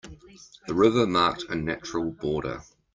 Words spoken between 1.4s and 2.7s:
a natural border.